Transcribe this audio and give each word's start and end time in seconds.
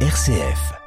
RCF. 0.00 0.85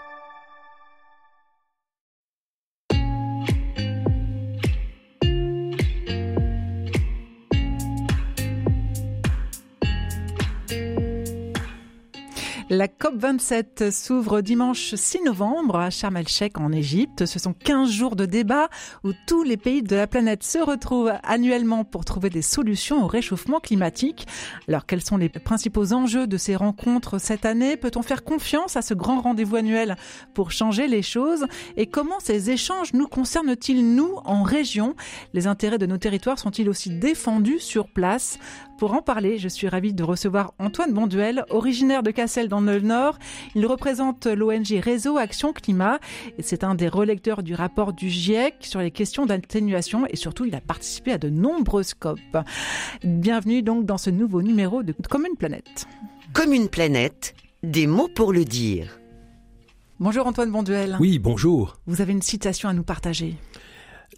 La 12.80 12.88
COP27 12.88 13.92
s'ouvre 13.92 14.40
dimanche 14.40 14.96
6 14.96 15.24
novembre 15.26 15.76
à 15.76 15.90
Sharm 15.90 16.16
el-Sheikh 16.16 16.58
en 16.62 16.72
Égypte. 16.72 17.26
Ce 17.26 17.38
sont 17.38 17.52
15 17.52 17.92
jours 17.92 18.16
de 18.16 18.26
débat 18.26 18.70
où 19.04 19.10
tous 19.28 19.44
les 19.44 19.58
pays 19.58 19.84
de 19.84 19.98
la 19.98 20.08
planète 20.08 20.46
se 20.46 20.60
retrouvent 20.60 21.12
annuellement 21.24 21.84
pour 21.84 22.06
trouver 22.06 22.30
des 22.30 22.42
solutions 22.42 23.04
au 23.04 23.08
réchauffement 23.08 23.60
climatique. 23.60 24.28
Alors 24.70 24.86
quels 24.86 25.04
sont 25.04 25.18
les 25.18 25.28
principaux 25.28 25.92
enjeux 25.92 26.26
de 26.26 26.38
ces 26.38 26.56
rencontres 26.56 27.20
cette 27.20 27.44
année? 27.46 27.76
Peut-on 27.76 28.02
faire 28.02 28.24
confiance 28.24 28.78
à 28.78 28.82
ce 28.82 28.94
grand 28.94 29.20
rendez-vous 29.20 29.58
annuel 29.58 29.98
pour 30.34 30.52
changer 30.52 30.88
les 30.88 31.02
choses? 31.02 31.48
Et 31.76 31.88
comment 31.88 32.22
ces 32.22 32.50
échanges 32.50 32.94
nous 32.94 33.08
concernent-ils 33.08 33.94
nous 33.94 34.16
en 34.24 34.42
région? 34.42 34.96
Les 35.34 35.48
intérêts 35.48 35.80
de 35.80 35.86
nos 35.86 35.98
territoires 35.98 36.40
sont-ils 36.40 36.70
aussi 36.70 36.92
défendus 36.92 37.60
sur 37.60 37.90
place? 37.90 38.40
Pour 38.78 38.94
en 38.94 39.02
parler, 39.02 39.38
je 39.38 39.50
suis 39.50 39.68
ravie 39.68 39.94
de 39.94 40.04
recevoir 40.04 40.54
Antoine 40.58 40.94
Bonduel, 40.94 41.44
originaire 41.50 42.02
de 42.02 42.12
Cassel 42.12 42.48
dans 42.48 42.62
le 42.62 42.69
Nord. 42.78 43.18
Il 43.56 43.66
représente 43.66 44.28
l'ONG 44.28 44.80
Réseau 44.82 45.18
Action 45.18 45.54
Climat 45.54 46.00
et 46.38 46.44
c'est 46.44 46.64
un 46.64 46.76
des 46.76 46.88
relecteurs 46.88 47.44
du 47.44 47.56
rapport 47.56 47.94
du 47.94 48.10
GIEC 48.10 48.56
sur 48.62 48.80
les 48.80 48.92
questions 48.92 49.26
d'atténuation 49.26 50.06
et 50.08 50.16
surtout 50.16 50.46
il 50.46 50.56
a 50.56 50.62
participé 50.62 51.14
à 51.14 51.18
de 51.18 51.30
nombreuses 51.30 51.94
COP. 51.94 52.20
Bienvenue 53.04 53.62
donc 53.62 53.86
dans 53.86 53.98
ce 53.98 54.10
nouveau 54.10 54.42
numéro 54.42 54.84
de 54.84 54.94
Comme 55.10 55.26
une 55.26 55.36
planète. 55.36 55.88
Comme 56.34 56.54
une 56.54 56.70
planète, 56.70 57.34
des 57.64 57.88
mots 57.88 58.10
pour 58.14 58.34
le 58.34 58.46
dire. 58.46 59.00
Bonjour 60.00 60.28
Antoine 60.28 60.52
Bonduel. 60.52 60.96
Oui, 61.00 61.20
bonjour. 61.20 61.78
Vous 61.86 62.02
avez 62.02 62.14
une 62.14 62.22
citation 62.22 62.70
à 62.70 62.74
nous 62.74 62.84
partager. 62.84 63.36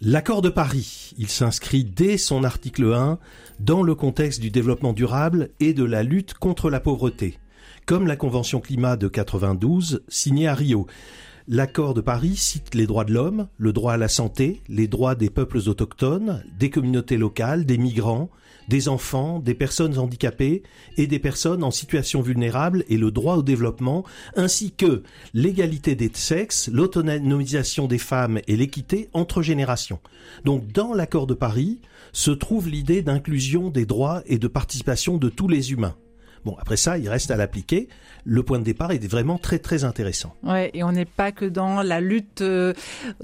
L'accord 0.00 0.42
de 0.42 0.48
Paris, 0.48 1.12
il 1.18 1.28
s'inscrit 1.28 1.84
dès 1.84 2.18
son 2.18 2.44
article 2.44 2.92
1 2.92 3.18
dans 3.60 3.82
le 3.82 3.94
contexte 3.94 4.40
du 4.40 4.50
développement 4.50 4.92
durable 4.92 5.50
et 5.60 5.74
de 5.74 5.84
la 5.84 6.02
lutte 6.02 6.34
contre 6.34 6.70
la 6.70 6.80
pauvreté 6.80 7.38
comme 7.86 8.06
la 8.06 8.16
Convention 8.16 8.60
climat 8.60 8.96
de 8.96 9.08
92 9.08 10.04
signée 10.08 10.48
à 10.48 10.54
Rio. 10.54 10.86
L'accord 11.48 11.94
de 11.94 12.00
Paris 12.00 12.36
cite 12.36 12.74
les 12.74 12.86
droits 12.86 13.04
de 13.04 13.12
l'homme, 13.12 13.48
le 13.58 13.72
droit 13.72 13.94
à 13.94 13.96
la 13.96 14.08
santé, 14.08 14.62
les 14.68 14.86
droits 14.86 15.16
des 15.16 15.28
peuples 15.28 15.68
autochtones, 15.68 16.44
des 16.56 16.70
communautés 16.70 17.16
locales, 17.16 17.66
des 17.66 17.78
migrants, 17.78 18.30
des 18.68 18.88
enfants, 18.88 19.40
des 19.40 19.54
personnes 19.54 19.98
handicapées 19.98 20.62
et 20.96 21.08
des 21.08 21.18
personnes 21.18 21.64
en 21.64 21.72
situation 21.72 22.22
vulnérable 22.22 22.84
et 22.88 22.96
le 22.96 23.10
droit 23.10 23.36
au 23.36 23.42
développement, 23.42 24.04
ainsi 24.36 24.70
que 24.72 25.02
l'égalité 25.34 25.96
des 25.96 26.10
sexes, 26.14 26.70
l'autonomisation 26.72 27.88
des 27.88 27.98
femmes 27.98 28.40
et 28.46 28.56
l'équité 28.56 29.08
entre 29.12 29.42
générations. 29.42 29.98
Donc 30.44 30.70
dans 30.72 30.94
l'accord 30.94 31.26
de 31.26 31.34
Paris 31.34 31.80
se 32.12 32.30
trouve 32.30 32.68
l'idée 32.68 33.02
d'inclusion 33.02 33.70
des 33.70 33.86
droits 33.86 34.22
et 34.26 34.38
de 34.38 34.48
participation 34.48 35.16
de 35.18 35.28
tous 35.28 35.48
les 35.48 35.72
humains. 35.72 35.96
Bon, 36.44 36.56
après 36.58 36.76
ça, 36.76 36.98
il 36.98 37.08
reste 37.08 37.30
à 37.30 37.36
l'appliquer. 37.36 37.88
Le 38.24 38.42
point 38.42 38.58
de 38.58 38.64
départ 38.64 38.92
est 38.92 39.04
vraiment 39.06 39.38
très 39.38 39.58
très 39.58 39.84
intéressant. 39.84 40.34
Ouais, 40.42 40.70
et 40.74 40.82
on 40.84 40.92
n'est 40.92 41.04
pas 41.04 41.32
que 41.32 41.44
dans 41.44 41.82
la 41.82 42.00
lutte 42.00 42.40
euh, 42.40 42.72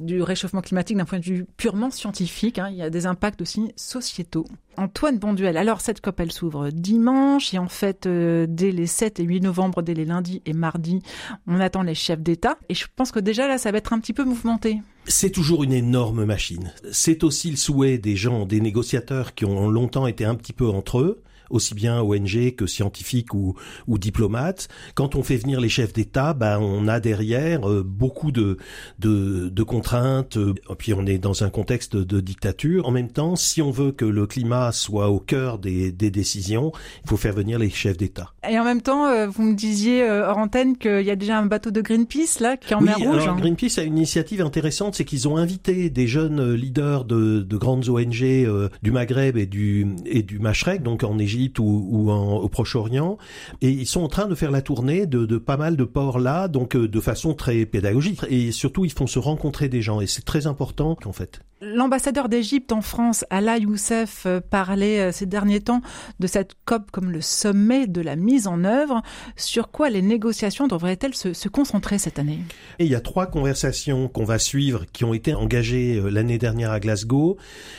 du 0.00 0.22
réchauffement 0.22 0.60
climatique 0.60 0.96
d'un 0.96 1.04
point 1.04 1.18
de 1.18 1.24
vue 1.24 1.46
purement 1.56 1.90
scientifique. 1.90 2.58
Hein. 2.58 2.68
Il 2.70 2.76
y 2.76 2.82
a 2.82 2.90
des 2.90 3.06
impacts 3.06 3.40
aussi 3.40 3.72
sociétaux. 3.76 4.46
Antoine 4.76 5.18
Bonduel, 5.18 5.56
alors 5.56 5.80
cette 5.80 6.00
COP 6.00 6.20
elle 6.20 6.30
s'ouvre 6.30 6.70
dimanche 6.70 7.52
et 7.52 7.58
en 7.58 7.68
fait 7.68 8.06
euh, 8.06 8.46
dès 8.48 8.70
les 8.70 8.86
7 8.86 9.18
et 9.18 9.24
8 9.24 9.40
novembre, 9.40 9.82
dès 9.82 9.94
les 9.94 10.04
lundis 10.04 10.40
et 10.46 10.52
mardis, 10.52 11.02
on 11.48 11.58
attend 11.58 11.82
les 11.82 11.96
chefs 11.96 12.20
d'État 12.20 12.58
et 12.68 12.74
je 12.74 12.86
pense 12.94 13.10
que 13.10 13.18
déjà 13.18 13.48
là 13.48 13.58
ça 13.58 13.72
va 13.72 13.78
être 13.78 13.92
un 13.92 13.98
petit 13.98 14.12
peu 14.12 14.22
mouvementé. 14.22 14.80
C'est 15.06 15.30
toujours 15.30 15.64
une 15.64 15.72
énorme 15.72 16.24
machine. 16.24 16.72
C'est 16.92 17.24
aussi 17.24 17.50
le 17.50 17.56
souhait 17.56 17.98
des 17.98 18.14
gens, 18.14 18.46
des 18.46 18.60
négociateurs 18.60 19.34
qui 19.34 19.44
ont 19.44 19.68
longtemps 19.68 20.06
été 20.06 20.24
un 20.24 20.36
petit 20.36 20.52
peu 20.52 20.68
entre 20.68 21.00
eux 21.00 21.22
aussi 21.50 21.74
bien 21.74 22.00
ONG 22.00 22.54
que 22.56 22.66
scientifiques 22.66 23.34
ou, 23.34 23.54
ou 23.86 23.98
diplomates. 23.98 24.68
Quand 24.94 25.14
on 25.14 25.22
fait 25.22 25.36
venir 25.36 25.60
les 25.60 25.68
chefs 25.68 25.92
d'État, 25.92 26.34
ben 26.34 26.58
on 26.58 26.88
a 26.88 27.00
derrière 27.00 27.68
euh, 27.68 27.82
beaucoup 27.82 28.32
de, 28.32 28.58
de, 28.98 29.48
de 29.48 29.62
contraintes. 29.62 30.36
Euh, 30.36 30.54
puis 30.76 30.94
on 30.94 31.06
est 31.06 31.18
dans 31.18 31.44
un 31.44 31.50
contexte 31.50 31.96
de 31.96 32.20
dictature. 32.20 32.86
En 32.86 32.90
même 32.90 33.10
temps, 33.10 33.36
si 33.36 33.62
on 33.62 33.70
veut 33.70 33.92
que 33.92 34.04
le 34.04 34.26
climat 34.26 34.72
soit 34.72 35.08
au 35.08 35.18
cœur 35.18 35.58
des, 35.58 35.92
des 35.92 36.10
décisions, 36.10 36.72
il 37.04 37.08
faut 37.08 37.16
faire 37.16 37.34
venir 37.34 37.58
les 37.58 37.70
chefs 37.70 37.96
d'État. 37.96 38.32
Et 38.48 38.58
en 38.58 38.64
même 38.64 38.82
temps, 38.82 39.06
euh, 39.06 39.26
vous 39.26 39.42
me 39.42 39.54
disiez 39.54 40.08
hors 40.08 40.38
antenne 40.38 40.76
qu'il 40.76 41.02
y 41.02 41.10
a 41.10 41.16
déjà 41.16 41.38
un 41.38 41.46
bateau 41.46 41.70
de 41.70 41.80
Greenpeace 41.80 42.40
là 42.40 42.56
qui 42.56 42.72
est 42.72 42.76
en 42.76 42.80
mer 42.80 42.98
Rouge. 42.98 43.22
Alors, 43.22 43.36
Greenpeace 43.36 43.78
a 43.78 43.82
une 43.82 43.96
initiative 43.96 44.40
intéressante, 44.40 44.94
c'est 44.94 45.04
qu'ils 45.04 45.28
ont 45.28 45.36
invité 45.36 45.90
des 45.90 46.06
jeunes 46.06 46.52
leaders 46.52 47.04
de, 47.04 47.40
de 47.40 47.56
grandes 47.56 47.88
ONG 47.88 48.48
du 48.82 48.90
Maghreb 48.90 49.36
et 49.36 49.46
du 49.46 49.86
et 50.04 50.22
du 50.22 50.38
Machrek, 50.38 50.82
donc 50.82 51.04
en 51.04 51.18
Égypte 51.18 51.37
ou, 51.58 52.10
au 52.10 52.48
Proche-Orient, 52.48 53.18
et 53.60 53.70
ils 53.70 53.86
sont 53.86 54.02
en 54.02 54.08
train 54.08 54.26
de 54.26 54.34
faire 54.34 54.50
la 54.50 54.62
tournée 54.62 55.06
de, 55.06 55.38
pas 55.38 55.56
mal 55.56 55.76
de 55.76 55.84
ports 55.84 56.18
là, 56.18 56.48
donc 56.48 56.76
euh, 56.76 56.88
de 56.88 57.00
façon 57.00 57.34
très 57.34 57.66
pédagogique. 57.66 58.20
Et 58.28 58.52
surtout, 58.52 58.84
ils 58.84 58.92
font 58.92 59.06
se 59.06 59.18
rencontrer 59.18 59.68
des 59.68 59.82
gens, 59.82 60.00
et 60.00 60.06
c'est 60.06 60.24
très 60.24 60.46
important 60.46 60.96
en 61.04 61.12
fait. 61.12 61.40
L'ambassadeur 61.60 62.28
d'Égypte 62.28 62.70
en 62.70 62.82
France, 62.82 63.24
Alaa 63.30 63.58
Youssef, 63.58 64.26
euh, 64.26 64.40
parlait 64.40 65.00
euh, 65.00 65.12
ces 65.12 65.26
derniers 65.26 65.60
temps 65.60 65.82
de 66.20 66.28
cette 66.28 66.54
COP 66.64 66.92
comme 66.92 67.10
le 67.10 67.20
sommet 67.20 67.88
de 67.88 68.00
la 68.00 68.14
mise 68.14 68.46
en 68.46 68.62
œuvre. 68.62 69.02
Sur 69.34 69.72
quoi 69.72 69.90
les 69.90 70.00
négociations 70.00 70.68
devraient-elles 70.68 71.16
se, 71.16 71.48
concentrer 71.48 71.98
cette 71.98 72.20
année? 72.20 72.38
Il 72.78 72.86
y 72.86 72.94
a 72.94 73.00
trois 73.00 73.26
conversations 73.26 74.06
qu'on 74.06 74.22
va 74.22 74.38
suivre 74.38 74.84
qui 74.92 75.04
ont 75.04 75.14
été 75.14 75.34
engagées 75.34 76.00
l'année 76.08 76.38
dernière 76.38 76.70
à 76.70 76.78
Glasgow. 76.78 77.38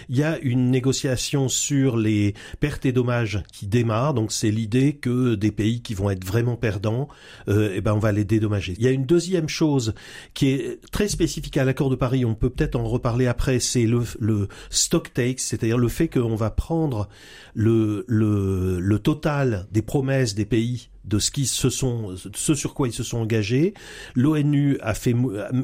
Il 0.09 0.17
y 0.17 0.23
a 0.23 0.37
une 0.39 0.71
négociation 0.71 1.47
sur 1.47 1.95
les 1.95 2.33
pertes 2.59 2.85
et 2.85 2.91
dommages 2.91 3.43
qui 3.51 3.67
démarre. 3.67 4.13
Donc 4.13 4.31
c'est 4.31 4.51
l'idée 4.51 4.93
que 4.93 5.35
des 5.35 5.51
pays 5.51 5.81
qui 5.81 5.93
vont 5.93 6.09
être 6.09 6.25
vraiment 6.25 6.55
perdants, 6.55 7.07
euh, 7.47 7.73
eh 7.75 7.81
ben 7.81 7.93
on 7.93 7.99
va 7.99 8.11
les 8.11 8.25
dédommager. 8.25 8.75
Il 8.77 8.83
y 8.83 8.87
a 8.87 8.91
une 8.91 9.05
deuxième 9.05 9.49
chose 9.49 9.93
qui 10.33 10.49
est 10.49 10.79
très 10.91 11.07
spécifique 11.07 11.57
à 11.57 11.63
l'accord 11.63 11.89
de 11.89 11.95
Paris. 11.95 12.25
On 12.25 12.35
peut 12.35 12.49
peut-être 12.49 12.75
en 12.75 12.85
reparler 12.85 13.27
après. 13.27 13.59
C'est 13.59 13.85
le, 13.85 14.03
le 14.19 14.47
stock 14.69 15.13
take, 15.13 15.39
c'est-à-dire 15.39 15.77
le 15.77 15.87
fait 15.87 16.07
qu'on 16.07 16.35
va 16.35 16.49
prendre 16.49 17.09
le, 17.53 18.97
total 19.03 19.67
des 19.71 19.81
promesses 19.81 20.35
des 20.35 20.45
pays 20.45 20.89
de 21.05 21.17
ce 21.17 21.31
qui 21.31 21.45
se 21.45 21.69
sont, 21.69 22.15
sur 22.35 22.73
quoi 22.73 22.87
ils 22.87 22.93
se 22.93 23.03
sont 23.03 23.17
engagés. 23.17 23.73
L'ONU 24.15 24.77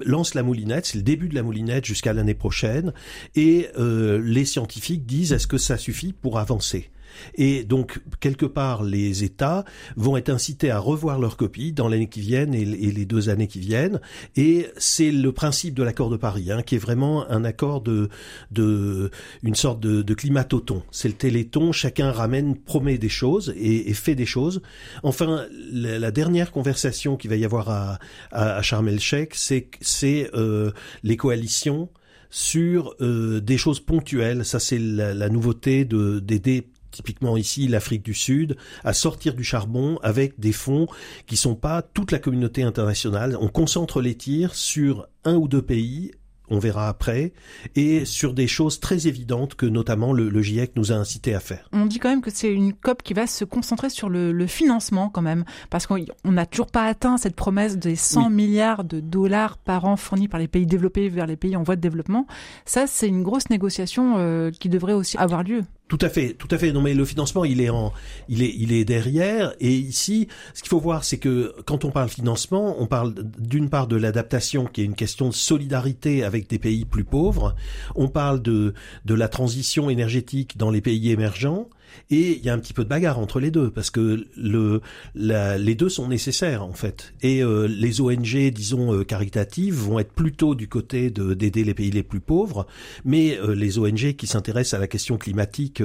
lance 0.06 0.34
la 0.34 0.44
moulinette, 0.44 0.88
c'est 0.88 0.98
le 0.98 1.04
début 1.04 1.30
de 1.30 1.36
la 1.36 1.44
moulinette 1.44 1.86
jusqu'à 1.86 2.14
l'année 2.14 2.34
prochaine, 2.34 2.94
et 3.36 3.68
euh, 3.78 4.20
les 4.24 4.46
scientifiques 4.46 5.06
disent 5.06 5.34
est-ce 5.34 5.48
que 5.48 5.58
ça 5.58 5.78
suffit 5.78 6.14
pour 6.14 6.40
avancer? 6.40 6.90
Et 7.36 7.64
donc, 7.64 8.02
quelque 8.20 8.46
part, 8.46 8.84
les 8.84 9.24
États 9.24 9.66
vont 9.96 10.18
être 10.18 10.30
incités 10.30 10.72
à 10.72 10.80
revoir 10.80 11.20
leur 11.20 11.38
copie 11.38 11.72
dans 11.72 11.88
l'année 11.88 12.10
qui 12.10 12.22
vient 12.22 12.52
et, 12.52 12.66
les 12.66 13.06
deux 13.06 13.30
années 13.30 13.48
qui 13.48 13.60
viennent. 13.60 14.00
Et 14.36 14.68
c'est 14.78 15.12
le 15.12 15.32
principe 15.32 15.74
de 15.74 15.84
l'accord 15.84 16.10
de 16.10 16.18
Paris, 16.18 16.52
hein, 16.52 16.62
qui 16.62 16.76
est 16.76 16.80
vraiment 16.80 17.30
un 17.30 17.44
accord 17.44 17.82
de, 17.82 18.10
de 18.52 19.12
une 19.44 19.56
sorte 19.56 19.80
de, 19.80 20.02
de 20.02 20.14
climatoton. 20.14 20.84
C'est 20.92 21.08
le 21.08 21.14
téléthon, 21.14 21.72
chacun 21.72 22.12
ramène, 22.12 22.56
promet 22.58 22.98
des 22.98 23.10
choses 23.10 23.54
et, 23.58 23.94
fait 23.94 24.16
des 24.16 24.26
choses. 24.26 24.62
Enfin, 25.04 25.46
la, 25.72 26.12
dernière 26.12 26.52
conversation 26.52 27.16
qu'il 27.18 27.30
va 27.30 27.38
y 27.38 27.46
avoir 27.46 27.70
à, 27.70 28.00
à, 28.32 28.58
à 28.58 28.62
Sharm 28.62 28.88
el-Sheikh, 28.88 29.34
c'est 29.36 29.70
c'est 29.82 30.30
euh, 30.34 30.72
les 31.04 31.18
coalitions 31.18 31.90
sur 32.30 32.96
euh, 33.00 33.40
des 33.40 33.58
choses 33.58 33.80
ponctuelles. 33.80 34.44
Ça, 34.44 34.60
c'est 34.60 34.80
la, 34.80 35.14
la 35.14 35.30
nouveauté 35.30 35.86
de 35.86 36.20
d'aider 36.20 36.68
typiquement 36.96 37.38
ici 37.38 37.68
l'Afrique 37.68 38.04
du 38.04 38.14
Sud, 38.14 38.56
à 38.84 38.94
sortir 38.94 39.34
du 39.34 39.44
charbon 39.44 40.00
avec 40.02 40.40
des 40.40 40.54
fonds 40.54 40.88
qui 41.28 41.38
sont 41.38 41.56
pas 41.56 41.82
toute 41.82 42.12
la 42.12 42.20
communauté 42.20 42.64
internationale. 42.64 43.38
On 43.42 43.50
concentre 43.50 44.02
les 44.02 44.16
tirs 44.16 44.56
sur 44.56 45.08
un 45.26 45.36
ou 45.36 45.48
deux 45.48 45.62
pays 45.62 46.12
on 46.50 46.60
verra 46.60 46.88
après, 46.88 47.34
et 47.76 48.06
sur 48.06 48.34
des 48.34 48.48
choses 48.48 48.80
très 48.80 49.08
évidentes 49.08 49.56
que 49.56 49.66
notamment 49.66 50.14
le, 50.14 50.42
GIEC 50.42 50.74
nous 50.76 50.92
a 50.92 50.96
incité 50.96 51.34
à 51.34 51.40
faire. 51.40 51.68
On 51.74 51.86
dit 51.86 52.00
quand 52.00 52.10
même 52.10 52.22
que 52.22 52.32
c'est 52.32 52.52
une 52.52 52.74
COP 52.74 53.02
qui 53.04 53.14
va 53.14 53.28
se 53.28 53.46
concentrer 53.46 53.90
sur 53.90 54.10
le, 54.10 54.46
financement 54.48 55.10
quand 55.10 55.22
même, 55.22 55.44
parce 55.70 55.88
qu'on 55.88 55.98
n'a 56.26 56.46
toujours 56.46 56.68
pas 56.68 56.86
atteint 56.86 57.18
cette 57.18 57.36
promesse 57.36 57.78
des 57.78 57.96
100 57.96 58.30
milliards 58.30 58.84
de 58.84 59.00
dollars 59.00 59.58
par 59.58 59.86
an 59.86 59.96
fournis 59.98 60.28
par 60.28 60.40
les 60.40 60.48
pays 60.48 60.68
développés 60.68 61.10
vers 61.10 61.26
les 61.26 61.36
pays 61.36 61.56
en 61.56 61.64
voie 61.64 61.76
de 61.76 61.82
développement. 61.82 62.28
Ça, 62.66 62.86
c'est 62.86 63.08
une 63.08 63.24
grosse 63.24 63.50
négociation 63.50 64.16
euh, 64.18 64.52
qui 64.52 64.70
devrait 64.70 64.94
aussi 64.94 65.18
avoir 65.18 65.44
lieu. 65.44 65.64
Tout 65.88 66.00
à 66.02 66.10
fait, 66.10 66.34
tout 66.34 66.48
à 66.50 66.58
fait. 66.58 66.72
Non, 66.72 66.82
mais 66.82 66.96
le 66.96 67.06
financement, 67.06 67.46
il 67.46 67.62
est 67.62 67.70
en, 67.70 67.94
il 68.28 68.42
est, 68.42 68.52
il 68.58 68.72
est 68.74 68.86
derrière. 68.86 69.54
Et 69.60 69.72
ici, 69.72 70.28
ce 70.56 70.64
qu'il 70.64 70.70
faut 70.70 70.80
voir, 70.80 71.04
c'est 71.04 71.20
que 71.20 71.54
quand 71.66 71.86
on 71.86 71.92
parle 71.92 72.10
financement, 72.10 72.76
on 72.80 72.88
parle 72.88 73.14
d'une 73.38 73.70
part 73.70 73.86
de 73.86 73.96
l'adaptation, 73.96 74.66
qui 74.66 74.82
est 74.82 74.86
une 74.86 74.96
question 74.96 75.30
de 75.30 75.34
solidarité 75.34 76.24
avec 76.24 76.50
des 76.50 76.58
pays 76.58 76.86
plus 76.86 77.04
pauvres. 77.04 77.56
On 77.94 78.08
parle 78.08 78.42
de 78.42 78.74
de 79.06 79.14
la 79.14 79.28
transition 79.28 79.92
énergétique 79.92 80.58
dans 80.58 80.72
les 80.72 80.82
pays 80.82 81.12
émergents. 81.12 81.70
Et 82.10 82.38
il 82.38 82.46
y 82.46 82.50
a 82.50 82.54
un 82.54 82.60
petit 82.60 82.74
peu 82.74 82.84
de 82.84 82.90
bagarre 82.90 83.20
entre 83.20 83.40
les 83.40 83.52
deux 83.52 83.72
parce 83.72 83.90
que 83.90 84.26
le, 84.36 84.82
les 85.16 85.76
deux 85.76 85.90
sont 85.90 86.08
nécessaires 86.08 86.64
en 86.64 86.74
fait. 86.74 87.14
Et 87.22 87.44
euh, 87.44 87.68
les 87.68 88.02
ONG, 88.02 88.52
disons 88.52 88.94
euh, 88.94 89.04
caritatives, 89.04 89.76
vont 89.76 90.00
être 90.00 90.12
plutôt 90.12 90.56
du 90.56 90.68
côté 90.68 91.10
d'aider 91.10 91.64
les 91.64 91.74
pays 91.74 91.92
les 91.92 92.04
plus 92.04 92.20
pauvres, 92.20 92.68
mais 93.04 93.38
euh, 93.40 93.56
les 93.56 93.80
ONG 93.80 94.14
qui 94.14 94.28
s'intéressent 94.28 94.76
à 94.76 94.80
la 94.80 94.88
question 94.88 95.18
climatique 95.18 95.82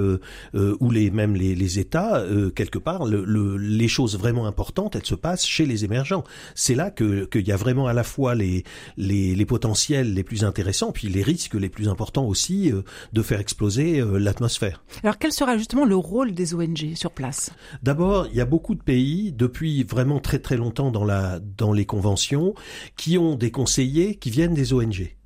ou 0.54 0.90
les 0.90 1.10
même 1.10 1.34
les, 1.34 1.54
les 1.54 1.78
États, 1.78 2.24
quelque 2.54 2.78
part, 2.78 3.04
le, 3.06 3.56
les 3.56 3.88
choses 3.88 4.18
vraiment 4.18 4.46
importantes, 4.46 4.96
elles 4.96 5.06
se 5.06 5.14
passent 5.14 5.46
chez 5.46 5.66
les 5.66 5.84
émergents. 5.84 6.24
C'est 6.54 6.74
là 6.74 6.90
que 6.90 7.24
qu'il 7.24 7.46
y 7.46 7.52
a 7.52 7.56
vraiment 7.56 7.86
à 7.86 7.92
la 7.92 8.04
fois 8.04 8.34
les, 8.34 8.64
les, 8.96 9.34
les 9.34 9.46
potentiels 9.46 10.14
les 10.14 10.22
plus 10.22 10.44
intéressants, 10.44 10.92
puis 10.92 11.08
les 11.08 11.22
risques 11.22 11.54
les 11.54 11.68
plus 11.68 11.88
importants 11.88 12.26
aussi 12.26 12.72
de 13.12 13.22
faire 13.22 13.40
exploser 13.40 14.02
l'atmosphère. 14.18 14.82
Alors 15.02 15.18
quel 15.18 15.32
sera 15.32 15.56
justement 15.56 15.84
le 15.90 15.96
rôle 15.96 16.32
des 16.32 16.54
ONG 16.54 16.94
sur 16.94 17.10
place 17.10 17.50
D'abord, 17.82 18.28
il 18.28 18.36
y 18.36 18.40
a 18.40 18.46
beaucoup 18.46 18.76
de 18.76 18.82
pays, 18.82 19.32
depuis 19.32 19.82
vraiment 19.82 20.20
très 20.20 20.38
très 20.38 20.56
longtemps 20.56 20.92
dans, 20.92 21.04
la, 21.04 21.40
dans 21.40 21.72
les 21.72 21.84
conventions, 21.84 22.54
qui 22.96 23.18
ont 23.18 23.34
des 23.34 23.50
conseillers 23.50 24.14
qui 24.14 24.30
viennent 24.30 24.54
des 24.54 24.72
ONG. 24.72 25.16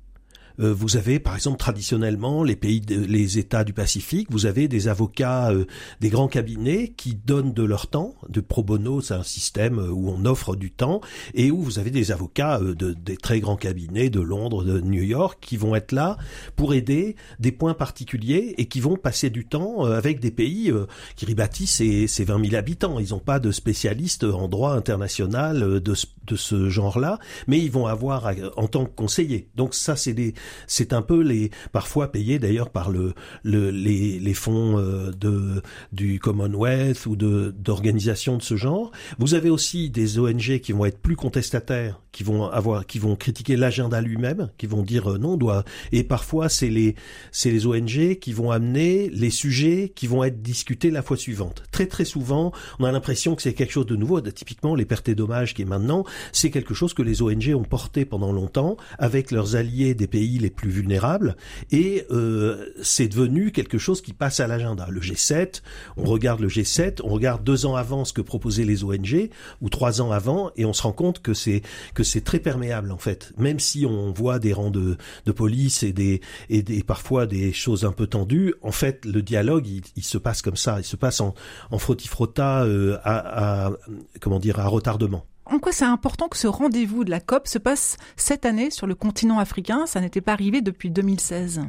Euh, 0.59 0.73
vous 0.73 0.97
avez 0.97 1.19
par 1.19 1.35
exemple 1.35 1.57
traditionnellement 1.57 2.43
les 2.43 2.55
pays, 2.55 2.81
les 2.87 3.37
États 3.37 3.63
du 3.63 3.73
Pacifique, 3.73 4.27
vous 4.31 4.45
avez 4.45 4.67
des 4.67 4.87
avocats, 4.87 5.51
euh, 5.51 5.65
des 6.01 6.09
grands 6.09 6.27
cabinets 6.27 6.89
qui 6.95 7.15
donnent 7.15 7.53
de 7.53 7.63
leur 7.63 7.87
temps, 7.87 8.15
de 8.29 8.41
pro 8.41 8.63
bono, 8.63 9.01
c'est 9.01 9.13
un 9.13 9.23
système 9.23 9.79
euh, 9.79 9.89
où 9.89 10.09
on 10.09 10.25
offre 10.25 10.55
du 10.55 10.71
temps, 10.71 11.01
et 11.33 11.51
où 11.51 11.61
vous 11.61 11.79
avez 11.79 11.91
des 11.91 12.11
avocats 12.11 12.59
de, 12.59 12.93
des 12.93 13.17
très 13.17 13.39
grands 13.39 13.57
cabinets 13.57 14.09
de 14.09 14.19
Londres, 14.19 14.63
de 14.63 14.79
New 14.81 15.03
York, 15.03 15.39
qui 15.41 15.57
vont 15.57 15.75
être 15.75 15.91
là 15.91 16.17
pour 16.55 16.73
aider 16.73 17.15
des 17.39 17.51
points 17.51 17.73
particuliers 17.73 18.55
et 18.57 18.65
qui 18.67 18.79
vont 18.79 18.95
passer 18.95 19.29
du 19.29 19.45
temps 19.45 19.83
avec 19.85 20.19
des 20.19 20.31
pays. 20.31 20.71
Kiribati, 21.15 21.67
c'est, 21.67 22.07
c'est 22.07 22.23
20 22.23 22.45
000 22.45 22.55
habitants, 22.55 22.99
ils 22.99 23.09
n'ont 23.09 23.19
pas 23.19 23.39
de 23.39 23.51
spécialistes 23.51 24.23
en 24.23 24.47
droit 24.47 24.73
international 24.73 25.81
de, 25.81 25.95
de 26.25 26.35
ce 26.35 26.69
genre-là, 26.69 27.19
mais 27.47 27.59
ils 27.59 27.71
vont 27.71 27.87
avoir 27.87 28.31
en 28.57 28.67
tant 28.67 28.85
que 28.85 28.95
conseillers. 28.95 29.49
Donc 29.55 29.73
ça, 29.73 29.95
c'est 29.95 30.13
des 30.13 30.33
c'est 30.67 30.93
un 30.93 31.01
peu 31.01 31.21
les 31.21 31.51
parfois 31.71 32.11
payé 32.11 32.39
d'ailleurs 32.39 32.69
par 32.69 32.89
le, 32.89 33.13
le 33.43 33.71
les, 33.71 34.19
les 34.19 34.33
fonds 34.33 34.77
euh, 34.77 35.11
de 35.11 35.61
du 35.91 36.19
Commonwealth 36.19 37.05
ou 37.05 37.15
de 37.15 37.53
d'organisations 37.57 38.37
de 38.37 38.43
ce 38.43 38.55
genre. 38.55 38.91
Vous 39.19 39.33
avez 39.33 39.49
aussi 39.49 39.89
des 39.89 40.19
ONG 40.19 40.59
qui 40.59 40.71
vont 40.71 40.85
être 40.85 40.99
plus 40.99 41.15
contestataires, 41.15 42.01
qui 42.11 42.23
vont 42.23 42.45
avoir 42.45 42.85
qui 42.85 42.99
vont 42.99 43.15
critiquer 43.15 43.55
l'agenda 43.55 44.01
lui-même, 44.01 44.49
qui 44.57 44.67
vont 44.67 44.81
dire 44.81 45.11
euh, 45.11 45.17
non 45.17 45.37
doit 45.37 45.63
et 45.91 46.03
parfois 46.03 46.49
c'est 46.49 46.69
les 46.69 46.95
c'est 47.31 47.51
les 47.51 47.65
ONG 47.65 48.15
qui 48.19 48.33
vont 48.33 48.51
amener 48.51 49.09
les 49.09 49.29
sujets 49.29 49.91
qui 49.95 50.07
vont 50.07 50.23
être 50.23 50.41
discutés 50.41 50.91
la 50.91 51.01
fois 51.01 51.17
suivante. 51.17 51.63
Très 51.71 51.87
très 51.87 52.05
souvent, 52.05 52.51
on 52.79 52.85
a 52.85 52.91
l'impression 52.91 53.35
que 53.35 53.41
c'est 53.41 53.53
quelque 53.53 53.71
chose 53.71 53.85
de 53.85 53.95
nouveau. 53.95 54.21
Typiquement, 54.21 54.75
les 54.75 54.85
pertes 54.85 55.09
et 55.09 55.15
dommages 55.15 55.53
qui 55.53 55.61
est 55.61 55.65
maintenant, 55.65 56.05
c'est 56.31 56.49
quelque 56.49 56.73
chose 56.73 56.93
que 56.93 57.01
les 57.01 57.21
ONG 57.21 57.53
ont 57.55 57.63
porté 57.63 58.05
pendant 58.05 58.31
longtemps 58.31 58.77
avec 58.99 59.31
leurs 59.31 59.55
alliés 59.55 59.93
des 59.93 60.07
pays 60.07 60.37
les 60.37 60.49
plus 60.49 60.69
vulnérables, 60.69 61.35
et 61.71 62.05
euh, 62.11 62.73
c'est 62.81 63.07
devenu 63.07 63.51
quelque 63.51 63.77
chose 63.77 64.01
qui 64.01 64.13
passe 64.13 64.39
à 64.39 64.47
l'agenda. 64.47 64.87
Le 64.89 65.01
G7, 65.01 65.61
on 65.97 66.03
regarde 66.03 66.39
le 66.39 66.47
G7, 66.47 67.01
on 67.03 67.09
regarde 67.09 67.43
deux 67.43 67.65
ans 67.65 67.75
avant 67.75 68.05
ce 68.05 68.13
que 68.13 68.21
proposaient 68.21 68.65
les 68.65 68.83
ONG, 68.83 69.29
ou 69.61 69.69
trois 69.69 70.01
ans 70.01 70.11
avant, 70.11 70.51
et 70.55 70.65
on 70.65 70.73
se 70.73 70.83
rend 70.83 70.91
compte 70.91 71.21
que 71.21 71.33
c'est 71.33 71.61
que 71.93 72.03
c'est 72.03 72.21
très 72.21 72.39
perméable 72.39 72.91
en 72.91 72.97
fait. 72.97 73.33
Même 73.37 73.59
si 73.59 73.85
on 73.85 74.11
voit 74.11 74.39
des 74.39 74.53
rangs 74.53 74.71
de, 74.71 74.97
de 75.25 75.31
police 75.31 75.83
et 75.83 75.93
des 75.93 76.21
et 76.49 76.61
des 76.61 76.83
parfois 76.83 77.25
des 77.25 77.53
choses 77.53 77.85
un 77.85 77.91
peu 77.91 78.07
tendues, 78.07 78.53
en 78.61 78.71
fait 78.71 79.05
le 79.05 79.21
dialogue 79.21 79.67
il, 79.95 80.03
se 80.03 80.17
passe 80.17 80.41
comme 80.41 80.57
ça, 80.57 80.79
il 80.79 80.85
se 80.85 80.95
passe 80.95 81.21
en, 81.21 81.33
en 81.71 81.77
frotti-frotta 81.77 82.63
euh, 82.63 82.97
à, 83.03 83.65
à 83.67 83.71
comment 84.19 84.39
dire 84.39 84.59
à 84.59 84.67
retardement. 84.67 85.25
En 85.45 85.59
quoi 85.59 85.71
c'est 85.71 85.85
important 85.85 86.27
que 86.27 86.37
ce 86.37 86.47
rendez-vous 86.47 87.03
de 87.03 87.11
la 87.11 87.19
COP 87.19 87.47
se 87.47 87.59
passe 87.59 87.97
cette 88.15 88.45
année 88.45 88.71
sur 88.71 88.87
le 88.87 88.95
continent 88.95 89.37
africain? 89.37 89.85
Ça 89.85 90.01
n'était 90.01 90.21
pas 90.21 90.33
arrivé 90.33 90.61
depuis 90.61 90.89
2016. 90.89 91.61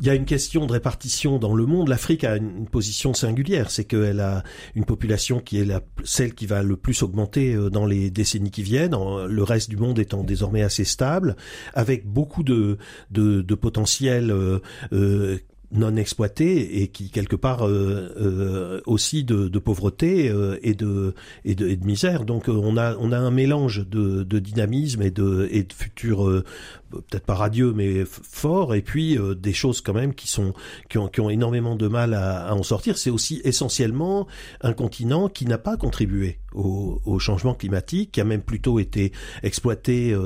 Il 0.00 0.06
y 0.06 0.10
a 0.10 0.14
une 0.16 0.24
question 0.24 0.66
de 0.66 0.72
répartition 0.72 1.38
dans 1.38 1.54
le 1.54 1.64
monde. 1.64 1.88
L'Afrique 1.88 2.24
a 2.24 2.36
une 2.36 2.66
position 2.66 3.14
singulière, 3.14 3.70
c'est 3.70 3.84
qu'elle 3.84 4.18
a 4.18 4.42
une 4.74 4.84
population 4.84 5.38
qui 5.38 5.60
est 5.60 5.66
celle 6.02 6.34
qui 6.34 6.46
va 6.46 6.64
le 6.64 6.76
plus 6.76 7.04
augmenter 7.04 7.54
euh, 7.54 7.70
dans 7.70 7.86
les 7.86 8.10
décennies 8.10 8.50
qui 8.50 8.64
viennent, 8.64 8.96
le 9.28 9.42
reste 9.44 9.70
du 9.70 9.76
monde 9.76 10.00
étant 10.00 10.24
désormais 10.24 10.62
assez 10.62 10.84
stable, 10.84 11.36
avec 11.74 12.04
beaucoup 12.04 12.42
de, 12.42 12.78
de, 13.12 13.42
de 13.42 13.54
potentiel 13.54 14.32
euh, 14.32 14.58
euh, 14.92 15.38
non 15.72 15.96
exploité 15.96 16.82
et 16.82 16.88
qui 16.88 17.10
quelque 17.10 17.36
part 17.36 17.66
euh, 17.66 18.12
euh, 18.16 18.80
aussi 18.86 19.24
de, 19.24 19.58
pauvreté 19.58 20.28
euh, 20.28 20.58
et, 20.62 20.74
de, 20.74 21.14
et, 21.44 21.54
de, 21.54 21.84
misère. 21.84 22.24
Donc 22.24 22.48
on 22.48 22.76
a 22.76 22.96
on 22.96 23.12
a 23.12 23.18
un 23.18 23.30
mélange 23.30 23.86
de, 23.88 24.22
de 24.22 24.38
dynamisme 24.38 25.02
et 25.02 25.10
de 25.10 25.48
et 25.50 25.62
de 25.62 25.72
futur 25.72 26.42
peut-être 26.90 27.24
pas 27.24 27.34
radieux 27.34 27.72
mais 27.72 28.04
fort 28.04 28.74
et 28.74 28.82
puis 28.82 29.18
des 29.36 29.52
choses 29.52 29.80
quand 29.80 29.94
même 29.94 30.14
qui 30.14 30.28
sont 30.28 30.52
qui 30.90 30.98
ont, 30.98 31.08
qui 31.08 31.20
ont 31.20 31.30
énormément 31.30 31.76
de 31.76 31.88
mal 31.88 32.14
à, 32.14 32.46
à 32.46 32.54
en 32.54 32.62
sortir. 32.62 32.98
C'est 32.98 33.10
aussi 33.10 33.40
essentiellement 33.44 34.26
un 34.60 34.72
continent 34.72 35.28
qui 35.28 35.46
n'a 35.46 35.58
pas 35.58 35.76
contribué 35.76 36.38
au, 36.54 37.00
au, 37.04 37.18
changement 37.18 37.54
climatique, 37.54 38.12
qui 38.12 38.20
a 38.20 38.24
même 38.24 38.42
plutôt 38.42 38.78
été 38.78 39.12
exploité 39.42 40.16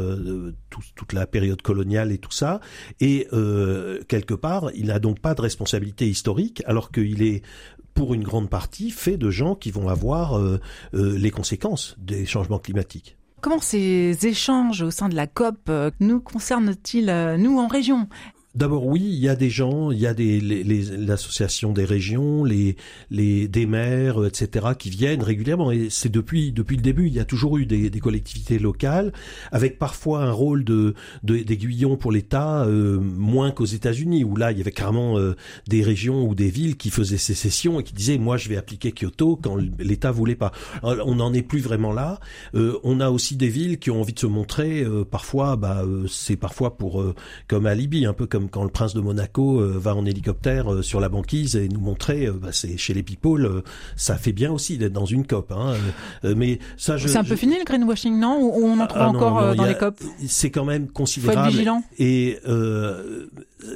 toute 0.70 1.12
la 1.12 1.26
période 1.26 1.62
coloniale 1.62 2.12
et 2.12 2.19
tout 2.19 2.32
ça. 2.32 2.61
Et 3.00 3.28
quelque 4.08 4.34
part, 4.34 4.70
il 4.75 4.87
n'a 4.87 4.99
donc 4.99 5.20
pas 5.20 5.34
de 5.34 5.43
responsabilité 5.43 6.08
historique, 6.08 6.62
alors 6.67 6.90
qu'il 6.90 7.23
est 7.23 7.43
pour 7.96 8.14
une 8.14 8.23
grande 8.23 8.49
partie 8.49 8.93
fait 8.93 9.17
de 9.17 9.31
gens 9.31 9.56
qui 9.56 9.73
vont 9.73 9.88
avoir 9.88 10.38
euh, 10.38 10.61
euh, 10.94 11.19
les 11.19 11.31
conséquences 11.31 11.96
des 11.99 12.26
changements 12.26 12.58
climatiques. 12.58 13.17
Comment 13.40 13.58
ces 13.58 14.26
échanges 14.26 14.82
au 14.82 14.90
sein 14.90 15.08
de 15.08 15.17
la 15.17 15.26
COP 15.26 15.56
euh, 15.69 15.90
nous 15.99 16.20
concernent-ils, 16.20 17.37
nous, 17.38 17.58
en 17.58 17.67
région? 17.67 18.08
D'abord, 18.56 18.87
oui, 18.87 19.03
il 19.03 19.19
y 19.19 19.29
a 19.29 19.37
des 19.37 19.50
gens, 19.50 19.91
il 19.91 19.99
y 19.99 20.06
a 20.06 20.14
des 20.14 20.41
l'association 20.41 21.75
des 21.75 21.85
régions, 21.85 22.43
les 22.43 22.76
les 23.11 23.49
des 23.49 23.67
maires, 23.67 24.25
etc., 24.25 24.69
qui 24.79 24.88
viennent 24.88 25.23
régulièrement. 25.23 25.70
Et 25.70 25.88
c'est 25.91 26.08
depuis 26.08 26.53
depuis 26.53 26.76
le 26.76 26.82
début, 26.82 27.06
il 27.06 27.12
y 27.12 27.20
a 27.20 27.26
toujours 27.26 27.58
eu 27.58 27.67
des, 27.67 27.91
des 27.91 28.00
collectivités 28.00 28.58
locales, 28.58 29.12
avec 29.53 29.79
parfois 29.79 30.23
un 30.23 30.31
rôle 30.31 30.64
de 30.64 30.94
d'aiguillon 31.23 31.99
pour 31.99 32.12
l'État, 32.12 32.64
euh, 32.64 32.99
moins 32.99 33.50
qu'aux 33.50 33.67
États-Unis, 33.67 34.25
où 34.25 34.37
là 34.37 34.53
il 34.53 34.59
y 34.59 34.62
avait 34.62 34.73
carrément 34.73 35.19
euh, 35.19 35.37
des 35.69 35.82
régions 35.82 36.26
ou 36.26 36.35
des 36.35 36.49
villes 36.49 36.79
qui 36.79 36.88
faisaient 36.88 37.19
sécession 37.19 37.79
et 37.81 37.82
qui 37.82 37.93
disaient 37.93 38.17
moi 38.17 38.38
je 38.38 38.49
vais 38.49 38.56
appliquer 38.56 38.91
Kyoto 38.91 39.37
quand 39.37 39.59
l'État 39.79 40.12
voulait 40.12 40.35
pas. 40.35 40.52
on 40.82 41.17
n'en 41.17 41.35
est 41.35 41.43
plus 41.43 41.61
vraiment 41.61 41.93
là. 41.93 42.20
Euh, 42.55 42.79
on 42.85 43.00
a 43.00 43.11
aussi 43.11 43.37
des 43.37 43.50
villes 43.50 43.79
qui 43.79 43.91
ont 43.91 44.00
envie 44.00 44.14
de 44.14 44.19
se 44.19 44.26
montrer. 44.26 44.87
parfois, 45.11 45.57
bah 45.57 45.85
c'est 46.09 46.37
parfois 46.37 46.78
pour 46.78 47.04
comme 47.49 47.66
à 47.66 47.75
Libye, 47.75 48.07
un 48.07 48.14
peu 48.14 48.26
comme 48.26 48.46
quand 48.50 48.65
le 48.65 48.71
prince 48.71 48.95
de 48.95 49.00
Monaco 49.00 49.61
euh, 49.61 49.79
va 49.79 49.95
en 49.95 50.05
hélicoptère 50.05 50.73
euh, 50.73 50.83
sur 50.83 51.00
la 51.00 51.09
banquise 51.09 51.57
et 51.57 51.69
nous 51.69 51.81
montrer, 51.81 52.26
euh, 52.26 52.33
bah, 52.33 52.49
c'est 52.53 52.76
chez 52.76 52.95
les 52.95 53.03
people, 53.03 53.62
ça 53.97 54.17
fait 54.17 54.33
bien 54.33 54.53
aussi 54.53 54.79
d'être 54.79 54.93
dans 54.93 55.07
une 55.07 55.26
COP. 55.26 55.53
Hein, 55.53 55.75
mais 56.23 56.59
ça, 56.76 56.99
c'est 56.99 57.17
un 57.17 57.25
peu 57.25 57.37
fini 57.37 57.59
le 57.59 57.65
greenwashing, 57.65 58.19
non? 58.19 58.38
Ou 58.41 58.67
on 58.67 58.81
en 58.81 58.87
trouve 58.87 59.03
ah 59.03 59.09
encore 59.09 59.55
dans 59.55 59.65
les 59.65 59.75
COP? 59.75 60.00
C'est 60.26 60.50
quand 60.50 60.65
même 60.65 60.88
considérable. 60.88 61.38
Faut 61.38 61.47
être 61.47 61.53
vigilant. 61.53 61.83
Et 61.99 62.38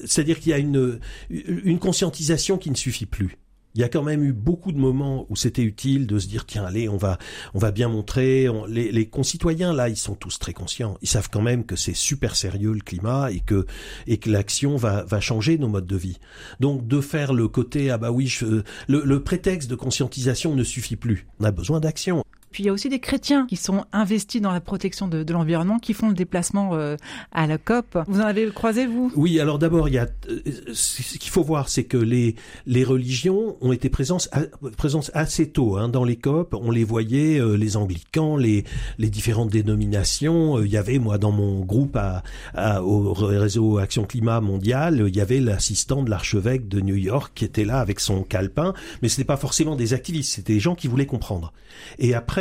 c'est-à-dire 0.05 0.39
qu'il 0.39 0.50
y 0.50 0.55
a 0.55 0.59
une 0.59 0.99
une 1.31 1.79
conscientisation 1.79 2.59
qui 2.59 2.71
ne 2.71 2.77
suffit 2.77 3.07
plus 3.07 3.39
il 3.75 3.81
y 3.81 3.85
a 3.85 3.89
quand 3.89 4.03
même 4.03 4.23
eu 4.25 4.33
beaucoup 4.33 4.73
de 4.73 4.79
moments 4.79 5.27
où 5.29 5.37
c'était 5.37 5.62
utile 5.62 6.07
de 6.07 6.19
se 6.19 6.27
dire 6.27 6.45
tiens 6.47 6.65
allez 6.65 6.89
on 6.89 6.97
va 6.97 7.19
on 7.55 7.59
va 7.59 7.71
bien 7.71 7.89
montrer. 7.89 8.49
Les, 8.69 8.91
les, 8.91 9.09
concitoyens 9.09 9.73
là 9.73 9.89
ils 9.89 9.97
sont 9.97 10.15
tous 10.15 10.39
très 10.39 10.53
conscients. 10.53 10.99
Ils 11.03 11.09
savent 11.09 11.31
quand 11.31 11.43
même 11.43 11.65
que 11.65 11.77
c'est 11.77 11.95
super 11.95 12.37
sérieux 12.37 12.73
le 12.73 12.81
climat 12.81 13.31
et 13.31 13.41
que 13.41 13.67
et 14.07 14.19
que 14.19 14.31
l'action 14.31 14.77
va 14.77 15.05
va 15.05 15.21
changer 15.21 15.59
nos 15.59 15.69
modes 15.69 15.87
de 15.87 15.97
vie. 15.97 16.19
Donc 16.59 16.87
de 16.87 17.00
faire 17.00 17.33
le 17.33 17.49
côté 17.49 17.91
ah 17.91 17.99
bah 17.99 18.11
oui 18.11 18.27
je, 18.27 18.62
le, 18.89 19.03
le 19.05 19.23
prétexte 19.23 19.71
de 19.71 19.77
conscientisation 19.77 20.55
ne 20.55 20.65
suffit 20.65 20.97
plus. 20.97 21.27
On 21.39 21.45
a 21.45 21.53
besoin 21.53 21.81
d'action 21.81 22.25
puis 22.50 22.64
il 22.64 22.66
y 22.66 22.69
a 22.69 22.73
aussi 22.73 22.88
des 22.88 22.99
chrétiens 22.99 23.47
qui 23.47 23.57
sont 23.57 23.85
investis 23.92 24.40
dans 24.40 24.52
la 24.52 24.61
protection 24.61 25.09
de, 25.09 25.23
de 25.23 25.33
l'environnement, 25.33 25.78
qui 25.78 25.95
font 25.95 26.09
le 26.09 26.14
déplacement 26.14 26.75
euh, 26.75 26.97
à 27.33 27.47
la 27.47 27.59
COP. 27.59 27.99
Vous 28.07 28.21
en 28.21 28.25
avez 28.25 28.49
croisé, 28.50 28.87
vous? 28.87 29.12
Oui, 29.14 29.38
alors 29.40 29.59
d'abord, 29.59 29.88
il 29.88 29.95
y 29.95 29.99
a 29.99 30.09
euh, 30.28 30.40
ce 30.73 31.19
qu'il 31.19 31.30
faut 31.30 31.42
voir, 31.42 31.69
c'est 31.69 31.85
que 31.85 31.97
les, 31.97 32.35
les 32.66 32.85
religions 32.85 33.57
ont 33.61 33.73
été 33.73 33.88
présentes, 33.88 34.28
présentes 34.76 35.11
assez 35.14 35.49
tôt 35.50 35.76
hein, 35.76 35.88
dans 35.88 36.04
les 36.04 36.16
COP. 36.16 36.54
On 36.54 36.71
les 36.71 36.85
voyait, 36.85 37.40
euh, 37.40 37.57
les 37.57 37.76
anglicans, 37.76 38.37
les, 38.37 38.64
les 38.99 39.11
différentes 39.11 39.50
dénominations. 39.50 40.62
Il 40.62 40.71
y 40.71 40.76
avait, 40.76 40.99
moi, 40.99 41.19
dans 41.19 41.33
mon 41.33 41.61
groupe 41.61 41.97
à, 41.97 42.23
à, 42.54 42.83
au 42.83 43.12
réseau 43.12 43.78
Action 43.78 44.04
Climat 44.04 44.40
Mondial, 44.40 45.04
il 45.07 45.16
y 45.16 45.21
avait 45.21 45.40
l'assistant 45.40 46.02
de 46.02 46.11
l'archevêque 46.11 46.69
de 46.69 46.80
New 46.80 46.97
York 46.97 47.33
qui 47.35 47.45
était 47.45 47.64
là 47.64 47.80
avec 47.80 48.00
son 48.00 48.23
calepin, 48.23 48.75
mais 49.02 49.09
ce 49.09 49.16
n'était 49.16 49.26
pas 49.26 49.37
forcément 49.37 49.76
des 49.76 49.92
activistes, 49.95 50.35
c'était 50.35 50.54
des 50.54 50.61
gens 50.61 50.75
qui 50.75 50.88
voulaient 50.88 51.07
comprendre. 51.07 51.52
Et 51.99 52.14
après, 52.14 52.39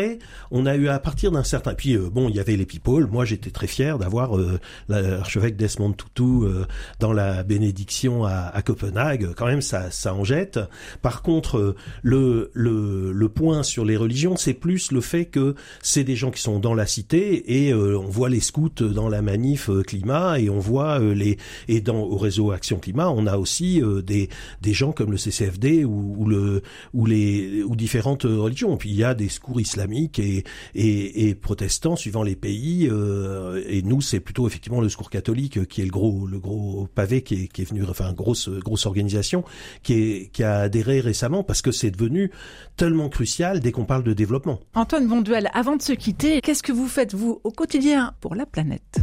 on 0.52 0.66
a 0.66 0.76
eu 0.76 0.88
à 0.88 1.00
partir 1.00 1.32
d'un 1.32 1.44
certain, 1.44 1.74
puis 1.74 1.96
euh, 1.96 2.10
bon, 2.10 2.30
il 2.30 2.36
y 2.36 2.40
avait 2.40 2.56
les 2.56 2.66
people. 2.66 3.08
Moi, 3.08 3.26
j'étais 3.26 3.52
très 3.52 3.68
fier 3.68 3.98
d'avoir 3.98 4.38
euh, 4.38 4.60
l'archevêque 4.88 5.56
Desmond 5.56 5.94
Tutu 5.94 6.24
euh, 6.24 6.66
dans 7.00 7.14
la 7.14 7.44
bénédiction 7.44 8.26
à, 8.26 8.52
à, 8.54 8.62
Copenhague. 8.62 9.34
Quand 9.36 9.46
même, 9.46 9.62
ça, 9.62 9.92
ça 9.92 10.14
en 10.14 10.24
jette. 10.24 10.60
Par 11.02 11.22
contre, 11.22 11.76
le, 12.02 12.52
le, 12.54 13.12
le 13.12 13.30
point 13.30 13.64
sur 13.64 13.86
les 13.86 13.98
religions, 13.98 14.36
c'est 14.36 14.54
plus 14.54 14.92
le 14.92 15.02
fait 15.02 15.26
que 15.26 15.56
c'est 15.82 16.04
des 16.04 16.16
gens 16.16 16.32
qui 16.32 16.42
sont 16.42 16.60
dans 16.60 16.74
la 16.74 16.86
cité 16.86 17.66
et 17.66 17.74
on 17.74 18.08
voit 18.08 18.30
les 18.30 18.40
scouts 18.40 18.70
dans 18.70 19.10
la 19.10 19.22
manif 19.22 19.70
climat 19.88 20.40
et 20.40 20.50
on 20.50 20.60
voit 20.60 21.00
les 21.00 21.38
et 21.68 21.82
dans 21.82 22.00
au 22.00 22.18
réseau 22.18 22.52
Action 22.52 22.80
Climat, 22.80 23.10
on 23.10 23.28
a 23.28 23.38
aussi 23.38 23.82
des 24.04 24.30
des 24.62 24.74
gens 24.74 24.92
comme 24.92 25.12
le 25.12 25.18
CCFD 25.18 25.86
ou, 25.86 26.16
ou 26.18 26.28
le 26.28 26.62
ou 26.94 27.06
les 27.06 27.64
ou 27.64 27.76
différentes 27.76 28.24
religions. 28.24 28.78
Puis 28.78 28.90
il 28.90 28.96
y 28.96 29.04
a 29.04 29.14
des 29.14 29.30
secours 29.30 29.62
islamiques 29.62 29.89
et, 29.94 30.44
et, 30.76 31.28
et 31.28 31.36
protestants 31.36 31.96
suivant 31.96 32.24
les 32.24 32.36
pays. 32.36 32.88
Euh, 32.90 33.64
et 33.68 33.82
nous, 33.82 34.02
c'est 34.02 34.20
plutôt 34.20 34.48
effectivement 34.48 34.82
le 34.82 34.90
secours 34.90 35.10
catholique 35.10 35.68
qui 35.68 35.82
est 35.82 35.86
le 35.86 35.92
gros 35.92 36.28
le 36.28 36.40
gros 36.40 36.88
pavé 36.94 37.22
qui 37.22 37.44
est, 37.44 37.48
qui 37.48 37.62
est 37.62 37.66
venu, 37.66 37.84
enfin 37.90 38.14
grosse 38.14 38.50
grosse 38.50 38.86
organisation 38.86 39.44
qui 39.84 39.94
est 39.94 40.30
qui 40.32 40.44
a 40.44 40.60
adhéré 40.60 41.00
récemment 41.00 41.44
parce 41.44 41.62
que 41.62 41.72
c'est 41.72 41.92
devenu 41.92 42.32
tellement 42.78 43.10
crucial 43.10 43.60
dès 43.60 43.72
qu'on 43.72 43.86
parle 43.86 44.04
de 44.04 44.14
développement. 44.14 44.60
Antoine 44.74 45.08
Bonduel, 45.08 45.50
avant 45.54 45.76
de 45.76 45.82
se 45.82 45.94
quitter, 45.94 46.42
qu'est-ce 46.42 46.64
que 46.64 46.72
vous 46.72 46.88
faites 46.88 47.14
vous 47.14 47.42
au 47.44 47.52
quotidien 47.52 48.14
pour 48.22 48.36
la 48.36 48.46
planète? 48.46 49.00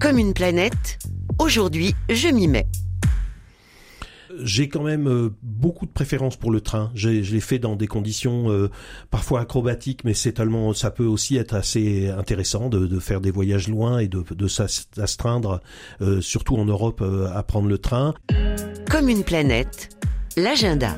Comme 0.00 0.18
une 0.18 0.34
planète, 0.34 0.98
aujourd'hui 1.38 1.94
je 2.08 2.28
m'y 2.28 2.48
mets 2.48 2.66
j'ai 4.42 4.68
quand 4.68 4.82
même 4.82 5.08
euh, 5.08 5.30
beaucoup 5.42 5.86
de 5.86 5.90
préférence 5.90 6.36
pour 6.36 6.50
le 6.50 6.60
train. 6.60 6.90
Je 6.94 7.08
l'ai 7.08 7.40
fait 7.40 7.58
dans 7.58 7.76
des 7.76 7.86
conditions 7.86 8.50
euh, 8.50 8.70
parfois 9.10 9.40
acrobatiques, 9.40 10.04
mais 10.04 10.14
c'est 10.14 10.32
tellement, 10.32 10.72
ça 10.72 10.90
peut 10.90 11.04
aussi 11.04 11.36
être 11.36 11.54
assez 11.54 12.08
intéressant 12.08 12.68
de, 12.68 12.86
de 12.86 13.00
faire 13.00 13.20
des 13.20 13.30
voyages 13.30 13.68
loin 13.68 13.98
et 13.98 14.08
de, 14.08 14.24
de 14.30 14.48
s'astreindre, 14.48 15.60
euh, 16.00 16.20
surtout 16.20 16.56
en 16.56 16.64
Europe, 16.64 17.02
à 17.32 17.42
prendre 17.42 17.68
le 17.68 17.78
train. 17.78 18.14
Comme 18.90 19.08
une 19.08 19.24
planète, 19.24 19.90
l'agenda. 20.36 20.96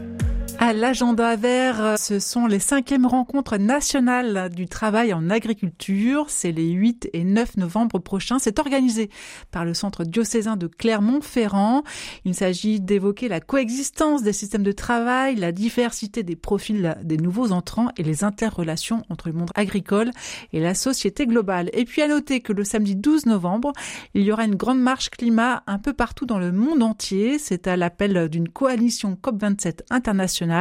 À 0.66 0.72
l'agenda 0.72 1.36
vert, 1.36 1.98
ce 1.98 2.18
sont 2.18 2.46
les 2.46 2.58
cinquièmes 2.58 3.04
rencontres 3.04 3.58
nationales 3.58 4.48
du 4.48 4.66
travail 4.66 5.12
en 5.12 5.28
agriculture. 5.28 6.30
C'est 6.30 6.52
les 6.52 6.70
8 6.70 7.10
et 7.12 7.22
9 7.22 7.58
novembre 7.58 7.98
prochains. 7.98 8.38
C'est 8.38 8.58
organisé 8.58 9.10
par 9.50 9.66
le 9.66 9.74
Centre 9.74 10.04
diocésain 10.04 10.56
de 10.56 10.66
Clermont-Ferrand. 10.66 11.82
Il 12.24 12.34
s'agit 12.34 12.80
d'évoquer 12.80 13.28
la 13.28 13.40
coexistence 13.40 14.22
des 14.22 14.32
systèmes 14.32 14.62
de 14.62 14.72
travail, 14.72 15.36
la 15.36 15.52
diversité 15.52 16.22
des 16.22 16.34
profils 16.34 16.96
des 17.02 17.18
nouveaux 17.18 17.52
entrants 17.52 17.90
et 17.98 18.02
les 18.02 18.24
interrelations 18.24 19.02
entre 19.10 19.28
le 19.28 19.34
monde 19.34 19.50
agricole 19.56 20.12
et 20.54 20.60
la 20.60 20.74
société 20.74 21.26
globale. 21.26 21.68
Et 21.74 21.84
puis 21.84 22.00
à 22.00 22.08
noter 22.08 22.40
que 22.40 22.54
le 22.54 22.64
samedi 22.64 22.96
12 22.96 23.26
novembre, 23.26 23.74
il 24.14 24.22
y 24.22 24.32
aura 24.32 24.46
une 24.46 24.54
grande 24.54 24.80
marche 24.80 25.10
climat 25.10 25.62
un 25.66 25.78
peu 25.78 25.92
partout 25.92 26.24
dans 26.24 26.38
le 26.38 26.52
monde 26.52 26.82
entier. 26.82 27.38
C'est 27.38 27.66
à 27.66 27.76
l'appel 27.76 28.30
d'une 28.30 28.48
coalition 28.48 29.18
COP27 29.22 29.80
internationale 29.90 30.53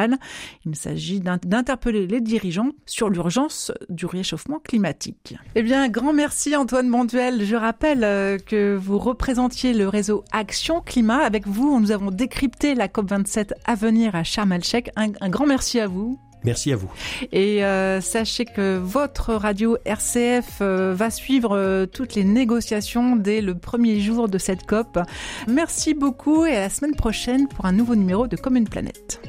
il 0.65 0.75
s'agit 0.75 1.19
d'interpeller 1.19 2.07
les 2.07 2.21
dirigeants 2.21 2.71
sur 2.85 3.09
l'urgence 3.09 3.71
du 3.89 4.05
réchauffement 4.05 4.59
climatique. 4.59 5.35
Eh 5.55 5.61
bien, 5.61 5.87
grand 5.89 6.13
merci 6.13 6.55
Antoine 6.55 6.89
Bonduel. 6.89 7.45
Je 7.45 7.55
rappelle 7.55 8.03
euh, 8.03 8.37
que 8.37 8.75
vous 8.75 8.97
représentiez 8.97 9.73
le 9.73 9.87
réseau 9.87 10.23
Action 10.31 10.81
Climat. 10.81 11.19
Avec 11.19 11.47
vous, 11.47 11.79
nous 11.79 11.91
avons 11.91 12.11
décrypté 12.11 12.75
la 12.75 12.87
COP27 12.87 13.51
à 13.65 13.75
venir 13.75 14.15
à 14.15 14.23
Sharm 14.23 14.51
el-Sheikh. 14.51 14.89
Un, 14.95 15.29
grand 15.29 15.45
merci 15.45 15.79
à 15.79 15.87
vous. 15.87 16.19
Merci 16.43 16.73
à 16.73 16.75
vous. 16.75 16.91
Et 17.31 17.63
euh, 17.63 18.01
sachez 18.01 18.43
que 18.43 18.77
votre 18.77 19.33
radio 19.33 19.77
RCF 19.85 20.59
euh, 20.59 20.93
va 20.93 21.09
suivre 21.09 21.85
toutes 21.85 22.15
les 22.15 22.25
négociations 22.25 23.15
dès 23.15 23.39
le 23.39 23.57
premier 23.57 24.01
jour 24.01 24.27
de 24.27 24.37
cette 24.37 24.65
COP. 24.65 24.99
Merci 25.47 25.93
beaucoup 25.93 26.45
et 26.45 26.55
à 26.55 26.59
la 26.61 26.69
semaine 26.69 26.95
prochaine 26.95 27.47
pour 27.47 27.65
un 27.65 27.71
nouveau 27.71 27.95
numéro 27.95 28.27
de 28.27 28.35
Comme 28.35 28.57
une 28.57 28.67
planète. 28.67 29.21